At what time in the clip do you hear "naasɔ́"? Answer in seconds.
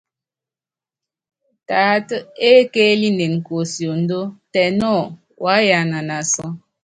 6.07-6.47